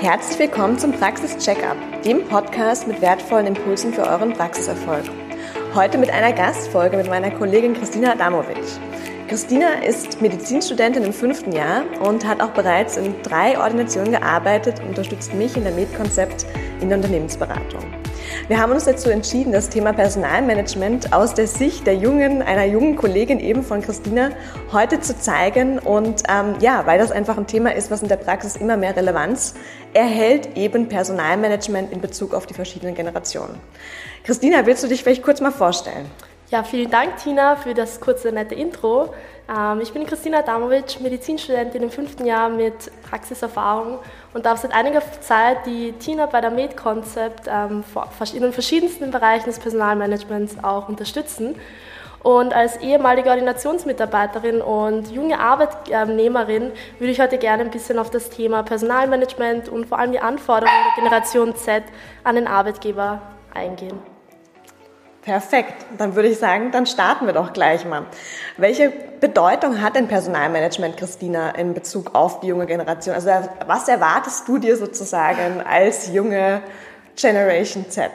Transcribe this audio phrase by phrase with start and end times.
[0.00, 5.02] Herzlich willkommen zum Praxis-Checkup, dem Podcast mit wertvollen Impulsen für euren Praxiserfolg.
[5.74, 8.62] Heute mit einer Gastfolge mit meiner Kollegin Christina Adamovic.
[9.26, 14.90] Christina ist Medizinstudentin im fünften Jahr und hat auch bereits in drei Ordinationen gearbeitet und
[14.90, 16.46] unterstützt mich in der Med-Konzept
[16.80, 17.97] in der Unternehmensberatung.
[18.48, 22.96] Wir haben uns dazu entschieden, das Thema Personalmanagement aus der Sicht der jungen, einer jungen
[22.96, 24.30] Kollegin eben von Christina
[24.72, 25.78] heute zu zeigen.
[25.78, 28.96] Und ähm, ja, weil das einfach ein Thema ist, was in der Praxis immer mehr
[28.96, 29.54] Relevanz
[29.92, 33.60] erhält, eben Personalmanagement in Bezug auf die verschiedenen Generationen.
[34.24, 36.06] Christina, willst du dich vielleicht kurz mal vorstellen?
[36.50, 39.12] Ja, vielen Dank, Tina, für das kurze, nette Intro.
[39.48, 43.98] Ähm, ich bin Christina Damovic, Medizinstudentin im fünften Jahr mit Praxiserfahrung
[44.34, 47.84] und darf seit einiger Zeit die Tina bei der Med-Concept ähm,
[48.34, 51.56] in den verschiedensten Bereichen des Personalmanagements auch unterstützen.
[52.22, 58.28] Und als ehemalige Ordinationsmitarbeiterin und junge Arbeitnehmerin würde ich heute gerne ein bisschen auf das
[58.28, 61.84] Thema Personalmanagement und vor allem die Anforderungen der Generation Z
[62.24, 63.22] an den Arbeitgeber
[63.54, 64.17] eingehen.
[65.28, 65.84] Perfekt.
[65.98, 68.06] Dann würde ich sagen, dann starten wir doch gleich mal.
[68.56, 68.90] Welche
[69.20, 73.14] Bedeutung hat denn Personalmanagement, Christina, in Bezug auf die junge Generation?
[73.14, 73.28] Also
[73.66, 76.62] was erwartest du dir sozusagen als junge
[77.14, 78.10] Generation Z?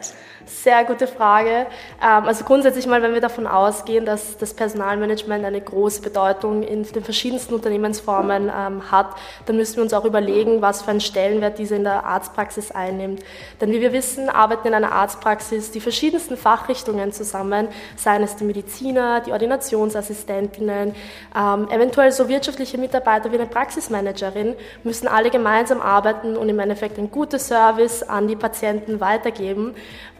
[0.45, 1.67] Sehr gute Frage.
[2.01, 6.83] Ähm, also grundsätzlich mal, wenn wir davon ausgehen, dass das Personalmanagement eine große Bedeutung in
[6.83, 11.59] den verschiedensten Unternehmensformen ähm, hat, dann müssen wir uns auch überlegen, was für einen Stellenwert
[11.59, 13.21] diese in der Arztpraxis einnimmt.
[13.61, 18.43] Denn wie wir wissen, arbeiten in einer Arztpraxis die verschiedensten Fachrichtungen zusammen, seien es die
[18.43, 20.93] Mediziner, die Ordinationsassistentinnen,
[21.37, 26.97] ähm, eventuell so wirtschaftliche Mitarbeiter wie eine Praxismanagerin, müssen alle gemeinsam arbeiten und im Endeffekt
[26.97, 29.73] ein gutes Service an die Patienten weitergeben.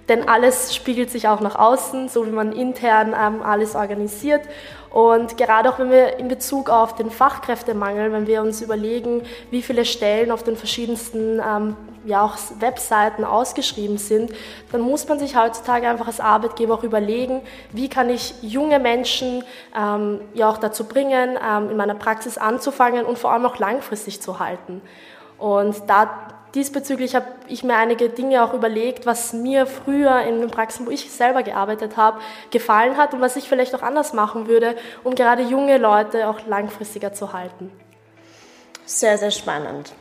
[0.09, 4.41] Denn alles spiegelt sich auch nach außen, so wie man intern ähm, alles organisiert.
[4.89, 9.63] Und gerade auch wenn wir in Bezug auf den Fachkräftemangel, wenn wir uns überlegen, wie
[9.63, 14.31] viele Stellen auf den verschiedensten ähm, ja auch Webseiten ausgeschrieben sind,
[14.71, 19.43] dann muss man sich heutzutage einfach als Arbeitgeber auch überlegen, wie kann ich junge Menschen
[19.75, 24.21] ähm, ja auch dazu bringen, ähm, in meiner Praxis anzufangen und vor allem auch langfristig
[24.21, 24.81] zu halten.
[25.37, 30.51] Und da diesbezüglich habe ich mir einige Dinge auch überlegt, was mir früher in den
[30.51, 32.19] Praxen, wo ich selber gearbeitet habe,
[32.51, 36.45] gefallen hat und was ich vielleicht auch anders machen würde, um gerade junge Leute auch
[36.45, 37.71] langfristiger zu halten.
[38.85, 39.93] Sehr, sehr spannend.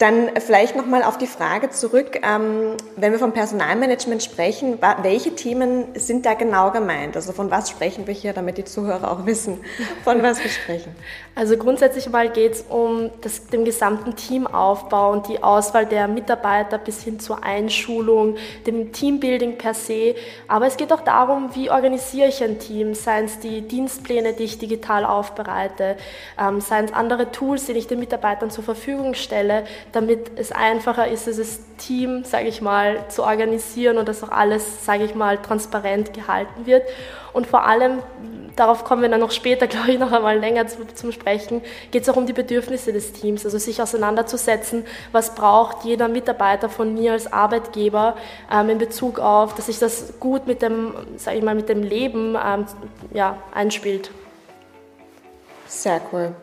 [0.00, 5.88] Dann vielleicht nochmal auf die Frage zurück, ähm, wenn wir vom Personalmanagement sprechen, welche Themen
[5.94, 7.16] sind da genau gemeint?
[7.16, 9.58] Also von was sprechen wir hier, damit die Zuhörer auch wissen,
[10.04, 10.96] von was wir sprechen?
[11.34, 16.78] Also grundsätzlich mal geht es um das, den gesamten Teamaufbau und die Auswahl der Mitarbeiter
[16.78, 18.36] bis hin zur Einschulung,
[18.66, 20.14] dem Teambuilding per se.
[20.48, 24.44] Aber es geht auch darum, wie organisiere ich ein Team, seien es die Dienstpläne, die
[24.44, 25.98] ich digital aufbereite,
[26.38, 31.08] ähm, seien es andere Tools, die ich den Mitarbeitern zur Verfügung stelle, damit es einfacher
[31.08, 35.38] ist, dieses Team, sage ich mal, zu organisieren und dass auch alles, sage ich mal,
[35.38, 36.82] transparent gehalten wird.
[37.32, 37.98] Und vor allem,
[38.56, 42.02] darauf kommen wir dann noch später, glaube ich, noch einmal länger zu, zum Sprechen, geht
[42.02, 46.94] es auch um die Bedürfnisse des Teams, also sich auseinanderzusetzen, was braucht jeder Mitarbeiter von
[46.94, 48.16] mir als Arbeitgeber
[48.52, 51.82] ähm, in Bezug auf, dass sich das gut mit dem, sage ich mal, mit dem
[51.82, 52.66] Leben ähm,
[53.12, 54.10] ja, einspielt.
[55.66, 56.34] Sehr cool.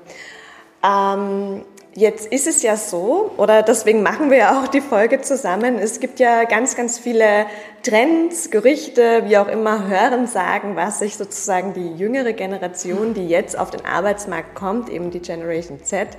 [0.83, 1.65] Ähm
[1.97, 5.79] Jetzt ist es ja so, oder deswegen machen wir ja auch die Folge zusammen.
[5.79, 7.47] Es gibt ja ganz, ganz viele
[7.81, 13.57] Trends, Gerüchte, wie auch immer, hören, sagen, was sich sozusagen die jüngere Generation, die jetzt
[13.57, 16.09] auf den Arbeitsmarkt kommt, eben die Generation Z,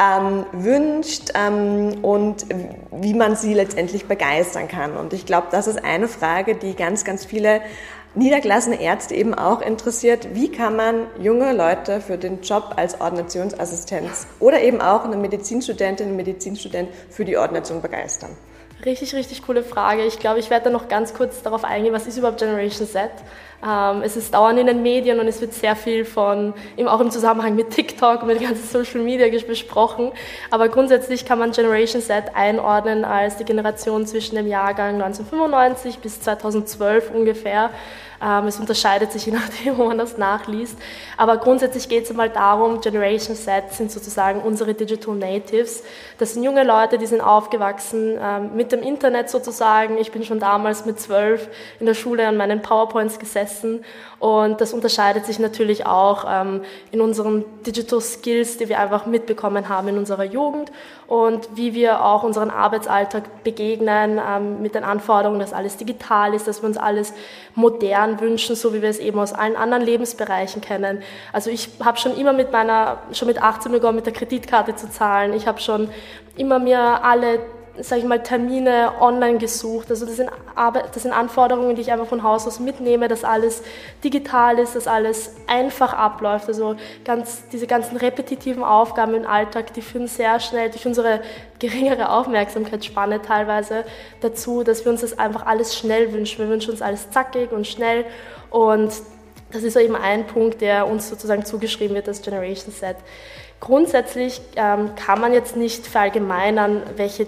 [0.00, 2.46] ähm, wünscht ähm, und
[2.90, 4.96] wie man sie letztendlich begeistern kann.
[4.96, 7.60] Und ich glaube, das ist eine Frage, die ganz, ganz viele
[8.14, 14.26] niedergelassene Ärzte eben auch interessiert, wie kann man junge Leute für den Job als Ordinationsassistenz
[14.40, 18.30] oder eben auch eine Medizinstudentin, einen Medizinstudent für die Ordination begeistern?
[18.84, 20.04] Richtig, richtig coole Frage.
[20.04, 23.10] Ich glaube, ich werde da noch ganz kurz darauf eingehen, was ist überhaupt Generation Z?
[23.64, 26.52] Ähm, es ist dauernd in den Medien und es wird sehr viel von,
[26.86, 30.10] auch im Zusammenhang mit TikTok und mit ganzen Social Media besprochen.
[30.50, 36.20] Aber grundsätzlich kann man Generation Z einordnen als die Generation zwischen dem Jahrgang 1995 bis
[36.20, 37.70] 2012 ungefähr.
[38.22, 40.78] Ähm, es unterscheidet sich je nachdem, wo man das nachliest.
[41.16, 45.82] Aber grundsätzlich geht es einmal darum, Generation Z sind sozusagen unsere Digital Natives.
[46.18, 49.98] Das sind junge Leute, die sind aufgewachsen ähm, mit dem Internet sozusagen.
[49.98, 51.48] Ich bin schon damals mit zwölf
[51.80, 53.84] in der Schule an meinen PowerPoints gesessen
[54.18, 59.68] und das unterscheidet sich natürlich auch ähm, in unseren Digital Skills, die wir einfach mitbekommen
[59.68, 60.70] haben in unserer Jugend
[61.12, 64.18] und wie wir auch unseren Arbeitsalltag begegnen
[64.62, 67.12] mit den Anforderungen, dass alles digital ist, dass wir uns alles
[67.54, 71.02] modern wünschen, so wie wir es eben aus allen anderen Lebensbereichen kennen.
[71.30, 74.88] Also ich habe schon immer mit meiner, schon mit 18 begonnen, mit der Kreditkarte zu
[74.88, 75.34] zahlen.
[75.34, 75.90] Ich habe schon
[76.38, 77.40] immer mir alle
[77.80, 79.90] sage ich mal, Termine online gesucht.
[79.90, 83.62] Also das sind, das sind Anforderungen, die ich einfach von Haus aus mitnehme, dass alles
[84.04, 86.48] digital ist, dass alles einfach abläuft.
[86.48, 91.20] Also ganz, diese ganzen repetitiven Aufgaben im Alltag, die führen sehr schnell durch unsere
[91.58, 93.84] geringere Aufmerksamkeitsspanne teilweise
[94.20, 96.40] dazu, dass wir uns das einfach alles schnell wünschen.
[96.40, 98.04] Wir wünschen uns alles zackig und schnell
[98.50, 98.92] und
[99.52, 102.96] das ist eben ein Punkt, der uns sozusagen zugeschrieben wird als Generation Set.
[103.60, 107.26] Grundsätzlich ähm, kann man jetzt nicht verallgemeinern, welche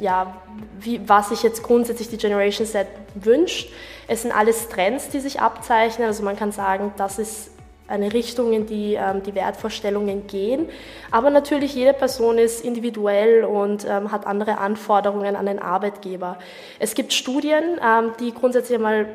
[0.00, 0.36] ja,
[0.78, 3.70] wie, was sich jetzt grundsätzlich die Generation Z wünscht.
[4.08, 6.08] Es sind alles Trends, die sich abzeichnen.
[6.08, 7.50] Also man kann sagen, das ist
[7.86, 10.68] eine Richtung, in die ähm, die Wertvorstellungen gehen.
[11.10, 16.38] Aber natürlich, jede Person ist individuell und ähm, hat andere Anforderungen an den Arbeitgeber.
[16.78, 19.06] Es gibt Studien, ähm, die grundsätzlich einmal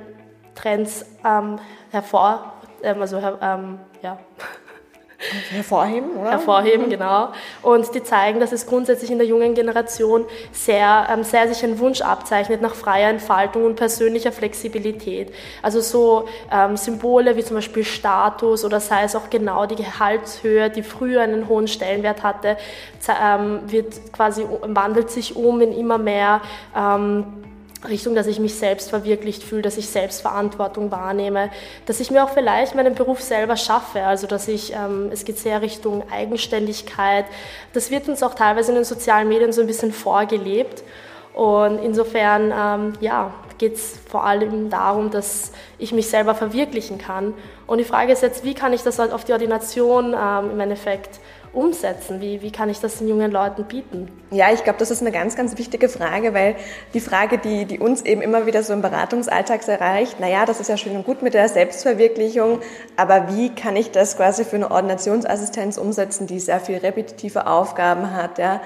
[0.56, 1.60] Trends ähm,
[1.92, 2.54] hervor,
[2.84, 4.20] ähm, also ähm, ja,
[5.50, 6.32] Hervorheben, oder?
[6.32, 6.92] Hervorheben, mhm.
[6.92, 7.34] genau.
[7.62, 10.24] Und die zeigen, dass es grundsätzlich in der jungen Generation
[10.54, 15.34] sehr, ähm, sehr sich ein Wunsch abzeichnet nach freier Entfaltung und persönlicher Flexibilität.
[15.62, 20.70] Also so ähm, Symbole wie zum Beispiel Status oder sei es auch genau die Gehaltshöhe,
[20.70, 22.56] die früher einen hohen Stellenwert hatte,
[23.22, 26.42] ähm, wird quasi, wandelt sich um in immer mehr
[26.74, 27.39] ähm,
[27.88, 31.50] Richtung, dass ich mich selbst verwirklicht fühle, dass ich Selbstverantwortung wahrnehme,
[31.86, 35.38] dass ich mir auch vielleicht meinen Beruf selber schaffe, also dass ich, ähm, es geht
[35.38, 37.26] sehr Richtung Eigenständigkeit.
[37.72, 40.84] Das wird uns auch teilweise in den sozialen Medien so ein bisschen vorgelebt.
[41.34, 47.34] Und insofern, ähm, ja, geht es vor allem darum, dass ich mich selber verwirklichen kann.
[47.68, 50.60] Und die Frage ist jetzt, wie kann ich das halt auf die Ordination ähm, im
[50.60, 51.20] Endeffekt
[51.54, 52.22] umsetzen?
[52.22, 54.12] Wie, wie kann ich das den jungen Leuten bieten?
[54.32, 56.56] Ja, ich glaube, das ist eine ganz, ganz wichtige Frage, weil
[56.94, 60.70] die Frage, die, die uns eben immer wieder so im Beratungsalltag erreicht, naja, das ist
[60.70, 62.60] ja schön und gut mit der Selbstverwirklichung,
[62.96, 68.14] aber wie kann ich das quasi für eine Ordinationsassistenz umsetzen, die sehr viel repetitive Aufgaben
[68.14, 68.62] hat, ja?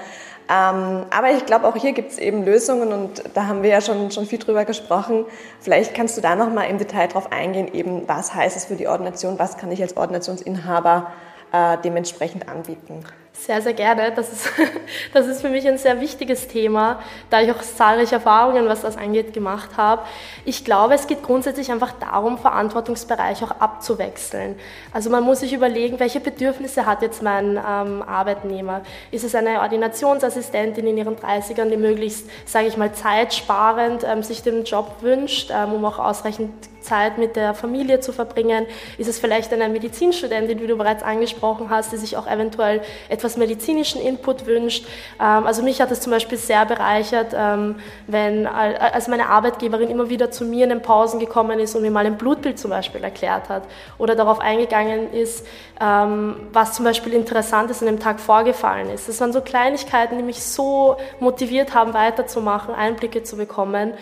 [0.46, 3.80] Ähm, aber ich glaube, auch hier gibt es eben Lösungen und da haben wir ja
[3.80, 5.24] schon, schon viel drüber gesprochen.
[5.60, 8.86] Vielleicht kannst du da nochmal im Detail drauf eingehen, eben was heißt es für die
[8.86, 11.12] Ordination, was kann ich als Ordinationsinhaber
[11.54, 13.04] äh, dementsprechend anbieten.
[13.32, 14.12] Sehr, sehr gerne.
[14.14, 14.48] Das ist,
[15.12, 18.96] das ist für mich ein sehr wichtiges Thema, da ich auch zahlreiche Erfahrungen, was das
[18.96, 20.02] angeht, gemacht habe.
[20.44, 24.56] Ich glaube, es geht grundsätzlich einfach darum, Verantwortungsbereiche auch abzuwechseln.
[24.92, 28.82] Also man muss sich überlegen, welche Bedürfnisse hat jetzt mein ähm, Arbeitnehmer?
[29.10, 34.42] Ist es eine Ordinationsassistentin in ihren 30ern, die möglichst, sage ich mal, zeitsparend ähm, sich
[34.42, 36.52] den Job wünscht, ähm, um auch ausreichend
[36.84, 38.66] Zeit mit der Familie zu verbringen?
[38.98, 43.36] Ist es vielleicht eine Medizinstudentin, wie du bereits angesprochen hast, die sich auch eventuell etwas
[43.36, 44.86] medizinischen Input wünscht?
[45.20, 47.76] Ähm, also mich hat es zum Beispiel sehr bereichert, ähm,
[48.06, 51.90] wenn als meine Arbeitgeberin immer wieder zu mir in den Pausen gekommen ist und mir
[51.90, 53.64] mal ein Blutbild zum Beispiel erklärt hat
[53.98, 55.46] oder darauf eingegangen ist,
[55.80, 59.08] ähm, was zum Beispiel interessant ist an dem Tag vorgefallen ist.
[59.08, 63.94] Das waren so Kleinigkeiten, die mich so motiviert haben, weiterzumachen, Einblicke zu bekommen.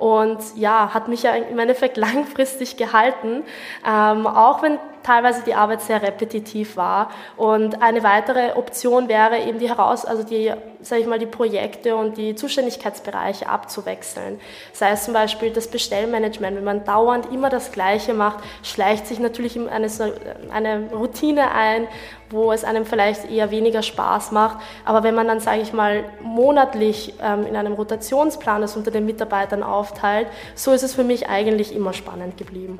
[0.00, 3.44] Und ja, hat mich ja im Endeffekt langfristig gehalten,
[3.86, 7.10] ähm, auch wenn teilweise die Arbeit sehr repetitiv war.
[7.36, 10.52] Und eine weitere Option wäre eben die heraus, also die,
[10.82, 14.40] sage ich mal, die Projekte und die Zuständigkeitsbereiche abzuwechseln.
[14.72, 16.56] Sei es zum Beispiel das Bestellmanagement.
[16.56, 19.88] Wenn man dauernd immer das Gleiche macht, schleicht sich natürlich eine,
[20.52, 21.88] eine Routine ein,
[22.30, 24.58] wo es einem vielleicht eher weniger Spaß macht.
[24.84, 29.04] Aber wenn man dann, sage ich mal, monatlich ähm, in einem Rotationsplan das unter den
[29.04, 32.78] Mitarbeitern aufteilt, so ist es für mich eigentlich immer spannend geblieben.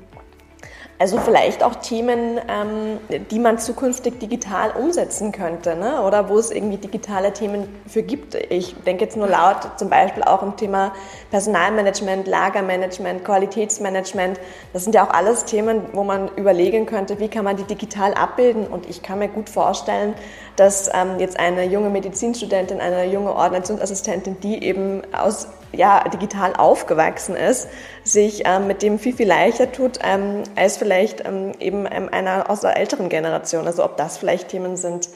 [1.01, 2.99] Also vielleicht auch Themen, ähm,
[3.31, 6.03] die man zukünftig digital umsetzen könnte, ne?
[6.03, 8.35] oder wo es irgendwie digitale Themen für gibt.
[8.35, 10.93] Ich denke jetzt nur laut zum Beispiel auch im Thema
[11.31, 14.39] Personalmanagement, Lagermanagement, Qualitätsmanagement.
[14.75, 18.13] Das sind ja auch alles Themen, wo man überlegen könnte, wie kann man die digital
[18.13, 18.67] abbilden.
[18.67, 20.13] Und ich kann mir gut vorstellen,
[20.57, 27.37] dass ähm, jetzt eine junge Medizinstudentin, eine junge Ordinationsassistentin, die eben aus ja, digital aufgewachsen
[27.37, 27.69] ist,
[28.05, 32.51] sich ähm, mit dem viel, viel leichter tut, ähm, als vielleicht ähm, eben ähm, einer
[32.51, 33.67] aus der älteren Generation.
[33.67, 35.09] Also ob das vielleicht Themen sind,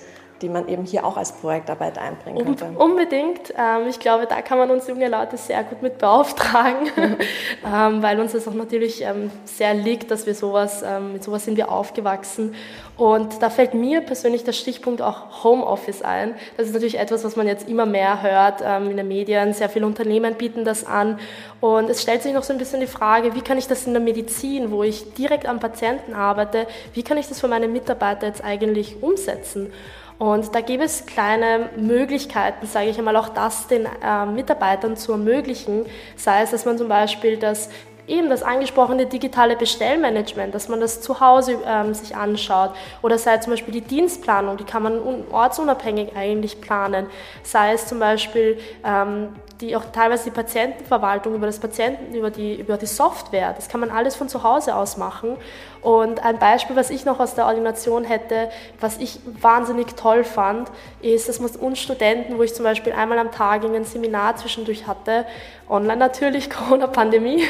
[0.42, 2.66] die man eben hier auch als Projektarbeit einbringen könnte.
[2.78, 3.52] Unbedingt.
[3.56, 6.88] Ähm, ich glaube, da kann man uns junge Leute sehr gut mit beauftragen,
[7.64, 11.56] ähm, weil uns das auch natürlich ähm, sehr liegt, dass wir sowas, mit sowas sind
[11.56, 12.54] wir aufgewachsen.
[12.96, 16.34] Und da fällt mir persönlich der Stichpunkt auch Homeoffice ein.
[16.56, 19.52] Das ist natürlich etwas, was man jetzt immer mehr hört in den Medien.
[19.52, 21.18] Sehr viele Unternehmen bieten das an.
[21.60, 23.94] Und es stellt sich noch so ein bisschen die Frage, wie kann ich das in
[23.94, 28.26] der Medizin, wo ich direkt am Patienten arbeite, wie kann ich das für meine Mitarbeiter
[28.26, 29.72] jetzt eigentlich umsetzen?
[30.18, 35.12] Und da gibt es kleine Möglichkeiten, sage ich einmal, auch das den äh, Mitarbeitern zu
[35.12, 35.86] ermöglichen.
[36.16, 37.68] Sei es, dass man zum Beispiel das
[38.06, 42.70] eben das angesprochene digitale Bestellmanagement, dass man das zu Hause ähm, sich anschaut.
[43.02, 47.06] Oder sei zum Beispiel die Dienstplanung, die kann man ortsunabhängig eigentlich planen.
[47.42, 49.30] Sei es zum Beispiel ähm,
[49.64, 53.54] die auch teilweise die Patientenverwaltung über das Patienten, über die, über die Software.
[53.54, 55.36] Das kann man alles von zu Hause aus machen.
[55.80, 60.70] Und ein Beispiel, was ich noch aus der Ordination hätte, was ich wahnsinnig toll fand,
[61.00, 64.86] ist, dass man uns Studenten, wo ich zum Beispiel einmal am Tag ein Seminar zwischendurch
[64.86, 65.24] hatte,
[65.68, 67.44] online natürlich, Corona-Pandemie,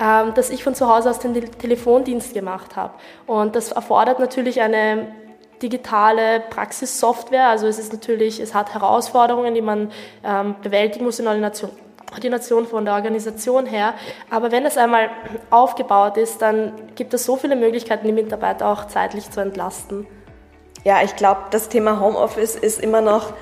[0.00, 2.94] ähm, dass ich von zu Hause aus den Telefondienst gemacht habe.
[3.26, 5.06] Und das erfordert natürlich eine
[5.62, 7.48] digitale Praxissoftware.
[7.48, 9.90] Also es ist natürlich, es hat Herausforderungen, die man
[10.24, 11.70] ähm, bewältigen muss in Ordination.
[12.08, 13.94] Koordination von der Organisation her.
[14.30, 15.10] Aber wenn es einmal
[15.50, 20.06] aufgebaut ist, dann gibt es so viele Möglichkeiten, die Mitarbeiter auch zeitlich zu entlasten.
[20.84, 23.32] Ja, ich glaube, das Thema Homeoffice ist immer noch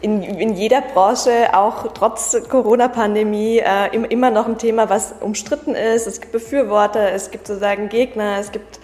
[0.00, 6.06] in, in jeder Branche, auch trotz Corona-Pandemie, äh, immer noch ein Thema, was umstritten ist.
[6.06, 8.80] Es gibt Befürworter, es gibt sozusagen Gegner, es gibt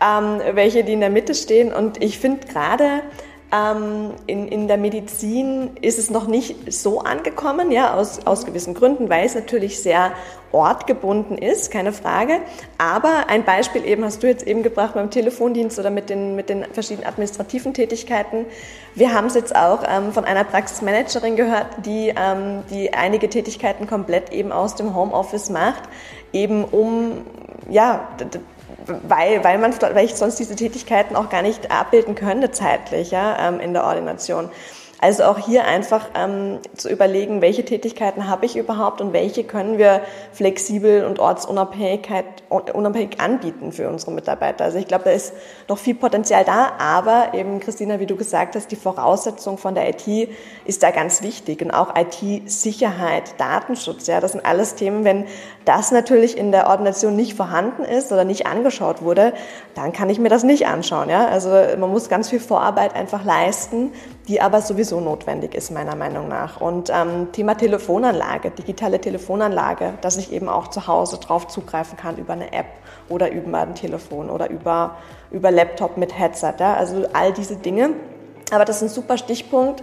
[0.00, 1.72] ähm, welche, die in der Mitte stehen.
[1.72, 3.02] Und ich finde gerade
[3.52, 8.74] ähm, in, in der Medizin ist es noch nicht so angekommen, ja, aus, aus gewissen
[8.74, 10.12] Gründen, weil es natürlich sehr
[10.52, 12.40] ortgebunden ist, keine Frage.
[12.78, 16.48] Aber ein Beispiel eben hast du jetzt eben gebracht beim Telefondienst oder mit den, mit
[16.48, 18.46] den verschiedenen administrativen Tätigkeiten.
[18.94, 23.86] Wir haben es jetzt auch ähm, von einer Praxismanagerin gehört, die, ähm, die einige Tätigkeiten
[23.86, 25.82] komplett eben aus dem Homeoffice macht,
[26.32, 27.24] eben um
[27.68, 28.08] ja,
[28.86, 33.48] weil, weil, man, weil ich sonst diese Tätigkeiten auch gar nicht abbilden könnte zeitlich ja,
[33.48, 34.50] ähm, in der Ordination.
[35.02, 39.78] Also auch hier einfach ähm, zu überlegen, welche Tätigkeiten habe ich überhaupt und welche können
[39.78, 42.06] wir flexibel und ortsunabhängig
[42.50, 44.64] unabhängig anbieten für unsere Mitarbeiter.
[44.64, 45.32] Also ich glaube, da ist
[45.68, 49.88] noch viel Potenzial da, aber eben, Christina, wie du gesagt hast, die Voraussetzung von der
[49.88, 50.28] IT
[50.66, 55.24] ist da ganz wichtig und auch IT-Sicherheit, Datenschutz, ja, das sind alles Themen, wenn
[55.64, 59.32] das natürlich in der Ordination nicht vorhanden ist oder nicht angeschaut wurde,
[59.74, 61.28] dann kann ich mir das nicht anschauen, ja.
[61.28, 63.92] Also man muss ganz viel Vorarbeit einfach leisten,
[64.28, 66.60] die aber sowieso notwendig ist, meiner Meinung nach.
[66.60, 72.16] Und ähm, Thema Telefonanlage, digitale Telefonanlage, dass ich eben auch zu Hause drauf zugreifen kann
[72.16, 72.66] über eine App
[73.08, 74.96] oder über ein Telefon oder über,
[75.30, 76.54] über Laptop mit Headset.
[76.58, 76.74] Ja?
[76.74, 77.90] Also all diese Dinge.
[78.52, 79.82] Aber das ist ein super Stichpunkt.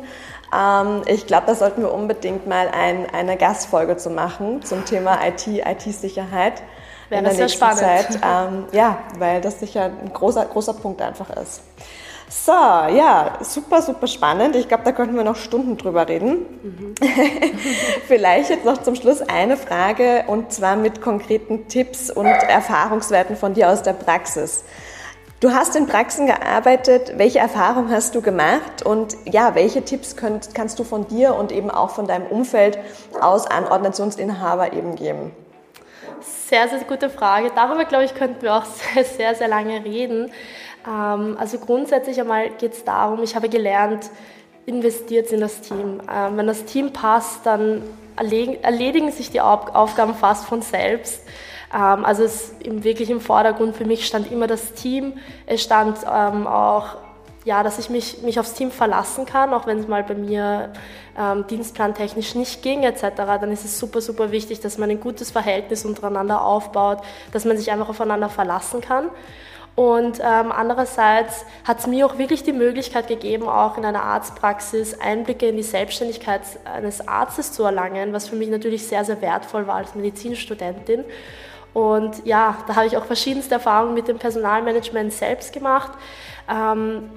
[0.56, 5.20] Ähm, ich glaube, da sollten wir unbedingt mal ein, eine Gastfolge zu machen zum Thema
[5.26, 6.64] IT, IT-Sicherheit.
[7.10, 7.80] Wäre das sehr spannend.
[7.80, 8.20] Zeit.
[8.22, 11.62] Ähm, ja, weil das sicher ein großer, großer Punkt einfach ist.
[12.30, 14.58] So, ja, super, super spannend.
[14.58, 16.46] Ich glaube, da könnten wir noch Stunden drüber reden.
[16.62, 16.96] Mhm.
[18.08, 23.54] Vielleicht jetzt noch zum Schluss eine Frage und zwar mit konkreten Tipps und Erfahrungswerten von
[23.54, 24.66] dir aus der Praxis.
[25.40, 27.14] Du hast in Praxen gearbeitet.
[27.18, 28.82] Welche Erfahrung hast du gemacht?
[28.84, 32.80] Und ja, welche Tipps könnt, kannst du von dir und eben auch von deinem Umfeld
[33.22, 35.32] aus an Ordinationsinhaber eben geben?
[36.22, 37.52] Sehr, sehr gute Frage.
[37.54, 38.66] Darüber, glaube ich, könnten wir auch
[38.96, 40.32] sehr, sehr, sehr lange reden.
[40.88, 44.10] Ähm, also grundsätzlich einmal geht es darum, ich habe gelernt,
[44.66, 46.02] investiert in das Team.
[46.12, 47.84] Ähm, wenn das Team passt, dann
[48.16, 51.22] erledigen sich die Aufgaben fast von selbst.
[51.74, 55.14] Ähm, also es wirklich im Vordergrund für mich stand immer das Team.
[55.46, 56.98] Es stand auch
[57.48, 60.74] ja, dass ich mich, mich aufs Team verlassen kann, auch wenn es mal bei mir
[61.18, 65.32] ähm, dienstplantechnisch nicht ging etc., dann ist es super, super wichtig, dass man ein gutes
[65.32, 67.00] Verhältnis untereinander aufbaut,
[67.32, 69.10] dass man sich einfach aufeinander verlassen kann.
[69.76, 75.00] Und ähm, andererseits hat es mir auch wirklich die Möglichkeit gegeben, auch in einer Arztpraxis
[75.00, 79.68] Einblicke in die Selbstständigkeit eines Arztes zu erlangen, was für mich natürlich sehr, sehr wertvoll
[79.68, 81.06] war als Medizinstudentin.
[81.78, 85.92] Und ja, da habe ich auch verschiedenste Erfahrungen mit dem Personalmanagement selbst gemacht.
[86.50, 87.12] Ähm,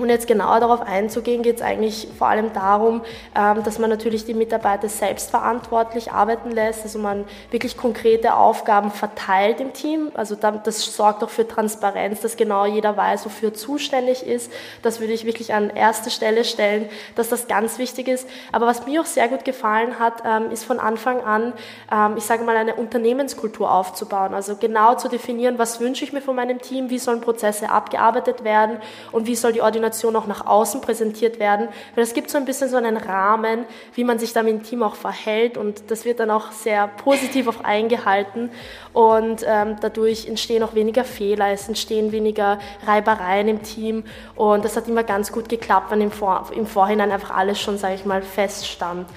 [0.00, 3.02] und jetzt genauer darauf einzugehen, geht es eigentlich vor allem darum,
[3.36, 9.60] ähm, dass man natürlich die Mitarbeiter selbstverantwortlich arbeiten lässt, also man wirklich konkrete Aufgaben verteilt
[9.60, 10.10] im Team.
[10.14, 14.50] Also das sorgt auch für Transparenz, dass genau jeder weiß, wofür zuständig ist.
[14.82, 18.28] Das würde ich wirklich an erste Stelle stellen, dass das ganz wichtig ist.
[18.52, 21.52] Aber was mir auch sehr gut gefallen hat, ähm, ist von Anfang an,
[21.92, 24.34] ähm, ich sage mal, eine Unternehmenskultur aufzubauen.
[24.34, 28.44] Also genau zu definieren, was wünsche ich mir von meinem Team, wie sollen Prozesse abgearbeitet
[28.44, 28.78] werden
[29.12, 32.38] und wie soll die Ordination Organisation auch nach außen präsentiert werden, weil es gibt so
[32.38, 35.56] ein bisschen so einen Rahmen, wie man sich dann im Team auch verhält.
[35.56, 38.50] Und das wird dann auch sehr positiv auch eingehalten.
[38.92, 44.04] Und ähm, dadurch entstehen auch weniger Fehler, es entstehen weniger Reibereien im Team.
[44.36, 47.78] Und das hat immer ganz gut geklappt, wenn im, Vor im Vorhinein einfach alles schon,
[47.78, 49.08] sage ich mal, feststand.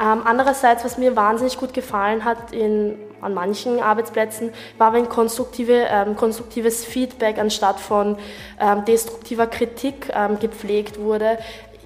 [0.00, 5.86] Ähm, andererseits, was mir wahnsinnig gut gefallen hat in, an manchen Arbeitsplätzen, war, wenn konstruktive,
[5.90, 8.16] ähm, konstruktives Feedback anstatt von
[8.60, 11.38] ähm, destruktiver Kritik ähm, gepflegt wurde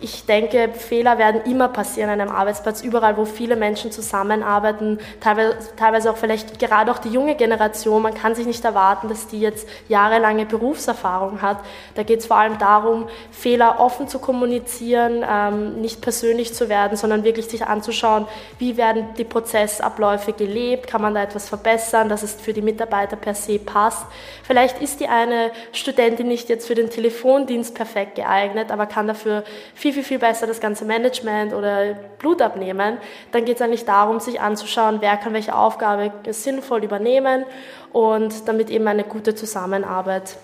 [0.02, 5.56] ich denke, Fehler werden immer passieren an einem Arbeitsplatz, überall, wo viele Menschen zusammenarbeiten, teilweise,
[5.76, 8.02] teilweise auch vielleicht gerade auch die junge Generation.
[8.02, 11.58] Man kann sich nicht erwarten, dass die jetzt jahrelange Berufserfahrung hat.
[11.94, 16.96] Da geht es vor allem darum, Fehler offen zu kommunizieren, ähm, nicht persönlich zu werden,
[16.96, 18.26] sondern wirklich sich anzuschauen,
[18.58, 23.14] wie werden die Prozessabläufe gelebt, kann man da etwas verbessern, dass es für die Mitarbeiter
[23.14, 24.04] per se passt.
[24.42, 29.44] Vielleicht ist die eine Studentin nicht jetzt für den Telefondienst perfekt geeignet, aber kann dafür
[29.74, 32.98] viel viel, viel, viel besser das ganze Management oder Blut abnehmen,
[33.30, 37.44] dann geht es eigentlich darum, sich anzuschauen, wer kann welche Aufgabe sinnvoll übernehmen
[37.92, 40.36] und damit eben eine gute Zusammenarbeit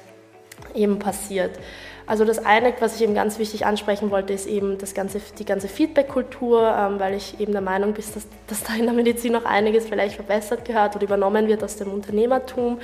[0.75, 1.59] eben passiert.
[2.09, 5.45] Also das eine, was ich eben ganz wichtig ansprechen wollte, ist eben das ganze, die
[5.45, 9.35] ganze Feedback-Kultur, ähm, weil ich eben der Meinung bin, dass, dass da in der Medizin
[9.35, 12.79] noch einiges vielleicht verbessert gehört oder übernommen wird aus dem Unternehmertum.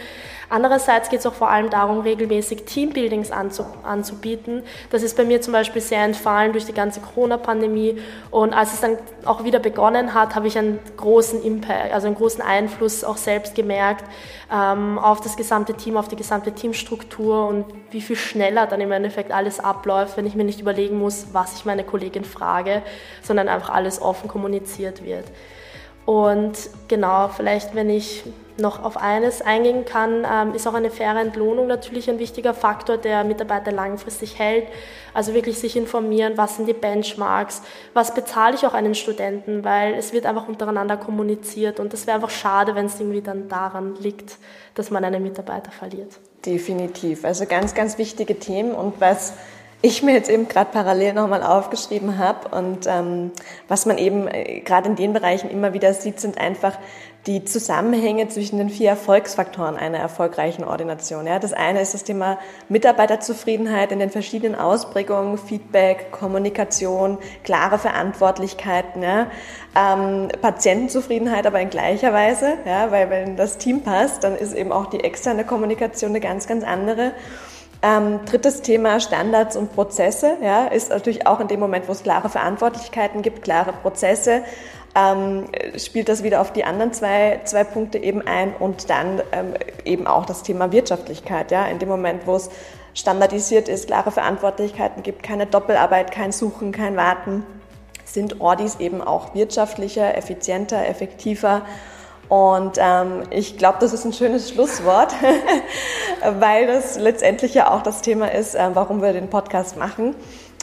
[0.51, 4.63] Andererseits geht es auch vor allem darum, regelmäßig Teambuildings anzubieten.
[4.91, 7.99] Das ist bei mir zum Beispiel sehr entfallen durch die ganze Corona-Pandemie.
[8.31, 12.17] Und als es dann auch wieder begonnen hat, habe ich einen großen Impact, also einen
[12.17, 14.05] großen Einfluss auch selbst gemerkt
[14.53, 18.93] ähm, auf das gesamte Team, auf die gesamte Teamstruktur und wie viel schneller dann im
[18.93, 22.83] Endeffekt Endeffekt alles abläuft, wenn ich mir nicht überlegen muss, was ich meine Kollegin frage,
[23.23, 25.25] sondern einfach alles offen kommuniziert wird.
[26.05, 28.25] Und genau, vielleicht wenn ich
[28.57, 32.97] noch auf eines eingehen kann, ähm, ist auch eine faire Entlohnung natürlich ein wichtiger Faktor,
[32.97, 34.69] der Mitarbeiter langfristig hält.
[35.13, 39.95] Also wirklich sich informieren, was sind die Benchmarks, was bezahle ich auch einen Studenten, weil
[39.95, 43.97] es wird einfach untereinander kommuniziert und das wäre einfach schade, wenn es irgendwie dann daran
[43.97, 44.39] liegt,
[44.75, 46.19] dass man einen Mitarbeiter verliert.
[46.45, 47.25] Definitiv.
[47.25, 49.35] Also ganz, ganz wichtige Themen und was
[49.85, 53.33] ich mir jetzt eben gerade parallel nochmal aufgeschrieben habe und ähm,
[53.69, 56.79] was man eben äh, gerade in den Bereichen immer wieder sieht, sind einfach
[57.27, 61.27] die Zusammenhänge zwischen den vier Erfolgsfaktoren einer erfolgreichen Ordination.
[61.27, 62.39] Ja, das eine ist das Thema
[62.71, 69.27] Mitarbeiterzufriedenheit in den verschiedenen Ausprägungen, Feedback, Kommunikation, klare Verantwortlichkeiten, ja,
[69.77, 74.73] ähm, Patientenzufriedenheit aber in gleicher Weise, ja, weil wenn das Team passt, dann ist eben
[74.73, 77.13] auch die externe Kommunikation eine ganz, ganz andere.
[77.87, 82.03] Ähm, drittes Thema Standards und Prozesse, ja, ist natürlich auch in dem Moment, wo es
[82.03, 84.43] klare Verantwortlichkeiten gibt, klare Prozesse,
[84.95, 89.53] ähm, spielt das wieder auf die anderen zwei, zwei Punkte eben ein und dann ähm,
[89.85, 91.51] eben auch das Thema Wirtschaftlichkeit.
[91.51, 91.67] Ja?
[91.67, 92.49] In dem Moment, wo es
[92.95, 97.45] standardisiert ist, klare Verantwortlichkeiten gibt, keine Doppelarbeit, kein Suchen, kein Warten,
[98.07, 101.63] sind Ordis eben auch wirtschaftlicher, effizienter, effektiver.
[102.29, 105.15] Und ähm, ich glaube, das ist ein schönes Schlusswort,
[106.39, 110.15] weil das letztendlich ja auch das Thema ist, äh, warum wir den Podcast machen.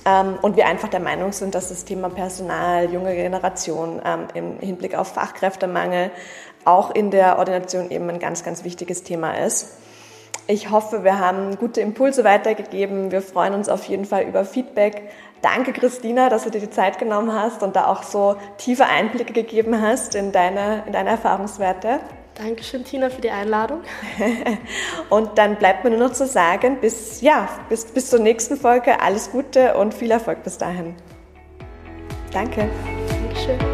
[0.05, 4.59] Ähm, und wir einfach der Meinung sind, dass das Thema Personal, junge Generation ähm, im
[4.59, 6.11] Hinblick auf Fachkräftemangel
[6.65, 9.77] auch in der Ordination eben ein ganz, ganz wichtiges Thema ist.
[10.47, 13.11] Ich hoffe, wir haben gute Impulse weitergegeben.
[13.11, 15.09] Wir freuen uns auf jeden Fall über Feedback.
[15.41, 19.33] Danke, Christina, dass du dir die Zeit genommen hast und da auch so tiefe Einblicke
[19.33, 21.99] gegeben hast in deine, in deine Erfahrungswerte.
[22.35, 23.81] Dankeschön, Tina, für die Einladung.
[25.09, 29.01] und dann bleibt mir nur noch zu sagen, bis, ja, bis, bis zur nächsten Folge
[29.01, 30.95] alles Gute und viel Erfolg bis dahin.
[32.31, 32.69] Danke.
[33.09, 33.70] Dankeschön.